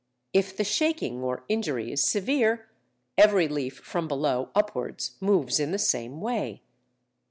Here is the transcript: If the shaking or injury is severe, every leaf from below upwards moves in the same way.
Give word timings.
If 0.33 0.57
the 0.57 0.63
shaking 0.63 1.21
or 1.21 1.43
injury 1.47 1.91
is 1.91 2.03
severe, 2.03 2.69
every 3.19 3.47
leaf 3.47 3.77
from 3.83 4.07
below 4.07 4.49
upwards 4.55 5.15
moves 5.21 5.59
in 5.59 5.69
the 5.69 5.77
same 5.77 6.19
way. 6.19 6.63